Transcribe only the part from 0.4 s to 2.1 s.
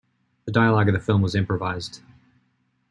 The dialogue of the film was improvised.